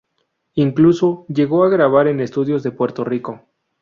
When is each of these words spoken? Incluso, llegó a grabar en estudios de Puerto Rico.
Incluso, 0.55 1.25
llegó 1.27 1.63
a 1.63 1.69
grabar 1.69 2.07
en 2.07 2.21
estudios 2.21 2.63
de 2.63 2.71
Puerto 2.71 3.03
Rico. 3.03 3.43